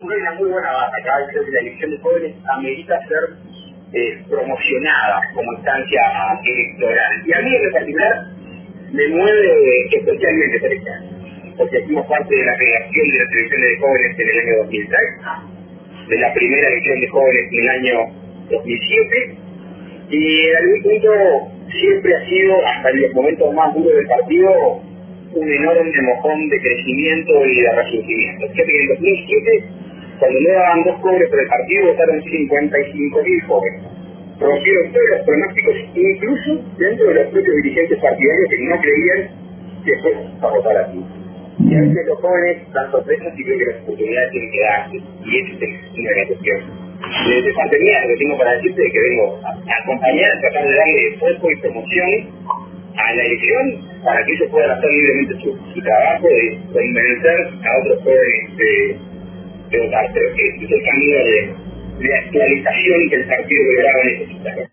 una 0.00 0.32
muy 0.34 0.48
buena. 0.48 0.70
Acá 0.70 1.26
creo 1.28 1.44
que 1.44 1.50
la 1.50 1.60
elección 1.60 1.90
de 1.90 1.98
jóvenes 1.98 2.36
amerita 2.54 3.00
ser 3.08 3.34
eh, 3.92 4.22
promocionada 4.30 5.20
como 5.34 5.52
instancia 5.54 6.00
electoral. 6.44 7.22
Y 7.26 7.32
a 7.32 7.40
mí 7.42 7.56
en 7.56 7.72
particular 7.72 8.26
me 8.92 9.08
mueve 9.08 9.86
especialmente 9.90 10.60
por 10.60 10.70
porque 11.58 11.82
fuimos 11.82 12.06
parte 12.06 12.32
de 12.32 12.44
la 12.44 12.54
creación 12.54 13.08
de 13.08 13.18
las 13.18 13.32
elecciones 13.32 13.70
de 13.70 13.78
jóvenes 13.78 14.18
en 14.18 14.28
el 14.28 14.38
año 14.38 14.56
2006, 14.62 14.98
de 16.08 16.16
la 16.20 16.32
primera 16.32 16.68
elección 16.68 17.00
de 17.00 17.08
jóvenes 17.08 17.48
en 17.50 17.58
el 17.58 17.68
año 17.68 17.98
2007, 18.50 19.36
y 20.10 20.46
en 20.46 20.56
algún 20.56 20.82
punto 20.82 21.10
siempre 21.72 22.14
ha 22.14 22.28
sido, 22.28 22.54
hasta 22.64 22.90
en 22.90 23.02
los 23.02 23.12
momentos 23.14 23.52
más 23.52 23.74
duros 23.74 23.92
del 23.92 24.06
partido, 24.06 24.52
un 25.34 25.52
enorme 25.52 26.02
mojón 26.02 26.48
de 26.48 26.60
crecimiento 26.60 27.44
y 27.44 27.60
de 27.60 27.72
resurgimiento. 27.72 28.48
Fíjate 28.48 28.72
que 28.72 28.80
en 28.80 28.88
2007 28.88 29.77
cuando 30.18 30.40
le 30.40 30.52
daban 30.52 30.84
dos 30.84 30.98
cobres 31.00 31.28
por 31.30 31.40
el 31.40 31.48
partido, 31.48 31.86
votaron 31.86 32.20
55.000 32.22 33.46
jóvenes. 33.46 33.82
Rompieron 34.38 34.92
todos 34.92 35.08
los 35.10 35.20
pronósticos, 35.26 35.74
incluso 35.94 36.50
dentro 36.78 37.06
de 37.08 37.14
los 37.14 37.26
propios 37.26 37.56
dirigentes 37.56 37.98
partidarios 37.98 38.46
que 38.50 38.58
no 38.62 38.80
creían 38.80 39.20
que 39.84 39.92
fuese 40.02 40.26
a 40.40 40.46
votar 40.46 40.76
así. 40.78 41.04
Y 41.58 41.74
a 41.74 41.80
veces 41.80 42.06
los 42.06 42.18
jóvenes 42.20 42.56
dan 42.72 42.90
sorpresas 42.90 43.34
y 43.36 43.42
creen 43.42 43.58
que 43.58 43.66
las 43.66 43.82
oportunidades 43.82 44.30
tienen 44.30 44.50
que 44.52 44.60
darse. 44.60 44.96
Y 44.96 45.38
esa 45.38 45.64
es 45.64 45.98
una 45.98 46.10
de 46.10 46.16
las 46.16 46.26
cuestiones. 46.28 46.88
De 46.98 47.52
parte 47.54 47.78
mía, 47.78 48.02
lo 48.02 48.08
que 48.08 48.16
tengo 48.16 48.38
para 48.38 48.52
decirte 48.54 48.82
es 48.86 48.92
que 48.92 49.00
vengo 49.00 49.40
a, 49.42 49.82
acompañar, 49.82 50.30
a 50.30 50.40
tratar 50.40 50.66
de 50.66 50.74
darle 50.74 51.08
esfuerzo 51.08 51.50
y 51.50 51.56
promoción 51.56 52.10
a 52.94 53.12
la 53.14 53.22
elección 53.22 53.64
para 54.04 54.24
que 54.24 54.32
ellos 54.32 54.48
puedan 54.50 54.70
hacer 54.70 54.90
libremente 54.90 55.34
su, 55.42 55.50
su 55.74 55.80
trabajo 55.80 56.26
de 56.26 56.58
convencer 56.72 57.38
a 57.62 57.78
otros 57.80 58.02
jóvenes 58.02 58.56
de 58.56 59.07
pero, 59.70 59.84
que 60.34 60.64
es 60.64 60.70
el 60.70 60.82
camino 60.82 61.18
de, 61.24 61.54
de 62.00 62.14
actualización 62.14 63.08
que 63.10 63.16
el 63.16 63.26
Partido 63.26 63.64
Liberal 63.64 64.00
necesita. 64.04 64.50